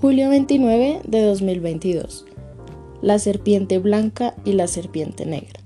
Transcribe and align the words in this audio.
Julio 0.00 0.30
29 0.30 1.02
de 1.06 1.22
2022. 1.26 2.24
La 3.02 3.18
serpiente 3.18 3.78
blanca 3.78 4.34
y 4.46 4.54
la 4.54 4.66
serpiente 4.66 5.26
negra. 5.26 5.60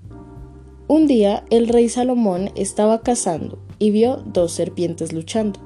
Un 0.89 1.07
día 1.07 1.45
el 1.51 1.69
rey 1.69 1.89
Salomón 1.89 2.51
estaba 2.57 3.03
cazando 3.03 3.61
y 3.79 3.93
vio 3.93 4.17
dos 4.27 4.51
serpientes 4.51 5.13
luchando. 5.13 5.61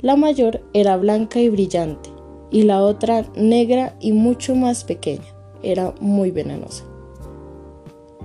La 0.00 0.16
mayor 0.16 0.62
era 0.72 0.96
blanca 0.96 1.40
y 1.40 1.50
brillante, 1.50 2.08
y 2.50 2.62
la 2.62 2.82
otra 2.82 3.26
negra 3.36 3.96
y 4.00 4.12
mucho 4.12 4.54
más 4.54 4.84
pequeña. 4.84 5.28
Era 5.62 5.92
muy 6.00 6.30
venenosa. 6.30 6.84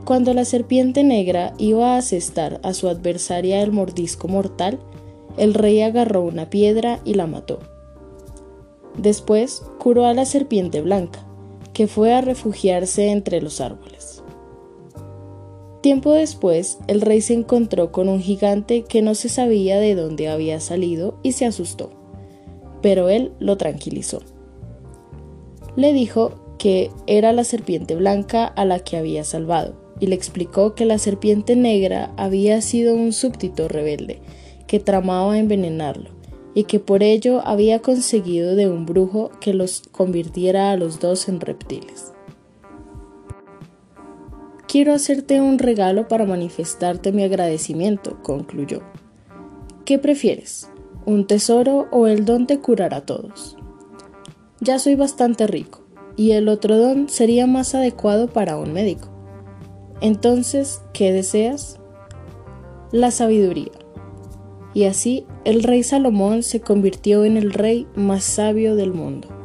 Cuando 0.05 0.33
la 0.33 0.45
serpiente 0.45 1.03
negra 1.03 1.53
iba 1.57 1.95
a 1.95 1.97
asestar 1.97 2.61
a 2.63 2.73
su 2.73 2.87
adversaria 2.87 3.61
el 3.61 3.73
mordisco 3.73 4.29
mortal, 4.29 4.79
el 5.35 5.53
rey 5.53 5.81
agarró 5.81 6.21
una 6.21 6.49
piedra 6.49 7.01
y 7.03 7.15
la 7.15 7.27
mató. 7.27 7.59
Después 8.97 9.63
curó 9.77 10.05
a 10.05 10.13
la 10.13 10.25
serpiente 10.25 10.81
blanca, 10.81 11.25
que 11.73 11.87
fue 11.87 12.13
a 12.13 12.21
refugiarse 12.21 13.09
entre 13.09 13.41
los 13.41 13.61
árboles. 13.61 14.23
Tiempo 15.81 16.11
después, 16.11 16.79
el 16.87 16.99
rey 16.99 17.21
se 17.21 17.33
encontró 17.33 17.93
con 17.93 18.09
un 18.09 18.19
gigante 18.19 18.83
que 18.83 19.01
no 19.01 19.15
se 19.15 19.29
sabía 19.29 19.79
de 19.79 19.95
dónde 19.95 20.27
había 20.27 20.59
salido 20.59 21.17
y 21.23 21.31
se 21.31 21.45
asustó, 21.45 21.91
pero 22.81 23.07
él 23.07 23.31
lo 23.39 23.55
tranquilizó. 23.55 24.19
Le 25.77 25.93
dijo 25.93 26.55
que 26.57 26.91
era 27.07 27.31
la 27.31 27.45
serpiente 27.45 27.95
blanca 27.95 28.45
a 28.45 28.65
la 28.65 28.79
que 28.79 28.97
había 28.97 29.23
salvado, 29.23 29.75
y 30.01 30.07
le 30.07 30.15
explicó 30.15 30.75
que 30.75 30.83
la 30.83 30.97
serpiente 30.97 31.55
negra 31.55 32.11
había 32.17 32.61
sido 32.61 32.93
un 32.93 33.13
súbdito 33.13 33.69
rebelde 33.69 34.19
que 34.67 34.81
tramaba 34.81 35.37
envenenarlo 35.37 36.18
y 36.59 36.65
que 36.65 36.81
por 36.81 37.03
ello 37.03 37.41
había 37.45 37.81
conseguido 37.81 38.53
de 38.57 38.67
un 38.67 38.85
brujo 38.85 39.31
que 39.39 39.53
los 39.53 39.83
convirtiera 39.93 40.71
a 40.71 40.75
los 40.75 40.99
dos 40.99 41.29
en 41.29 41.39
reptiles. 41.39 42.11
Quiero 44.67 44.93
hacerte 44.93 45.39
un 45.39 45.57
regalo 45.57 46.09
para 46.09 46.25
manifestarte 46.25 47.13
mi 47.13 47.23
agradecimiento, 47.23 48.21
concluyó. 48.23 48.81
¿Qué 49.85 49.99
prefieres? 49.99 50.69
¿Un 51.05 51.27
tesoro 51.27 51.87
o 51.91 52.07
el 52.07 52.25
don 52.25 52.45
de 52.45 52.59
curar 52.59 52.93
a 52.93 53.05
todos? 53.05 53.55
Ya 54.59 54.79
soy 54.79 54.95
bastante 54.95 55.47
rico, 55.47 55.85
y 56.17 56.31
el 56.31 56.49
otro 56.49 56.77
don 56.77 57.07
sería 57.07 57.47
más 57.47 57.73
adecuado 57.73 58.27
para 58.27 58.57
un 58.57 58.73
médico. 58.73 59.07
Entonces, 60.01 60.81
¿qué 60.91 61.13
deseas? 61.13 61.79
La 62.91 63.11
sabiduría 63.11 63.78
y 64.79 64.85
así 64.85 65.25
el 65.43 65.63
rey 65.63 65.83
Salomón 65.83 66.41
se 66.41 66.61
convirtió 66.61 67.25
en 67.25 67.35
el 67.35 67.51
rey 67.51 67.85
más 67.95 68.23
sabio 68.23 68.77
del 68.77 68.93
mundo. 68.93 69.38